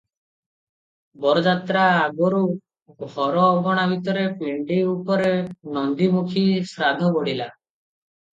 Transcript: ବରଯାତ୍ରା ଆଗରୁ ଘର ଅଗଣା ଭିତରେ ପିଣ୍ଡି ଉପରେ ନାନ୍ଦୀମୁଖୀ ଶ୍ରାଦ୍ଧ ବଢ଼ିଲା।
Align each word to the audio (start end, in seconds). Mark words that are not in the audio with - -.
ବରଯାତ୍ରା 1.25 1.83
ଆଗରୁ 1.97 2.39
ଘର 3.17 3.43
ଅଗଣା 3.49 3.85
ଭିତରେ 3.93 4.25
ପିଣ୍ଡି 4.41 4.79
ଉପରେ 4.95 5.29
ନାନ୍ଦୀମୁଖୀ 5.77 6.45
ଶ୍ରାଦ୍ଧ 6.73 7.13
ବଢ଼ିଲା। 7.21 7.51